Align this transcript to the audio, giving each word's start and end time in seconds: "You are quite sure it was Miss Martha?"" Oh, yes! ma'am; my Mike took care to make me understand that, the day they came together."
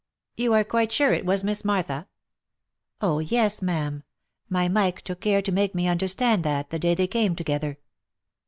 "You 0.35 0.53
are 0.53 0.63
quite 0.63 0.91
sure 0.91 1.13
it 1.13 1.27
was 1.27 1.43
Miss 1.43 1.63
Martha?"" 1.63 2.07
Oh, 3.03 3.19
yes! 3.19 3.61
ma'am; 3.61 4.01
my 4.49 4.67
Mike 4.67 5.01
took 5.03 5.21
care 5.21 5.43
to 5.43 5.51
make 5.51 5.75
me 5.75 5.87
understand 5.87 6.43
that, 6.43 6.71
the 6.71 6.79
day 6.79 6.95
they 6.95 7.05
came 7.05 7.35
together." 7.35 7.77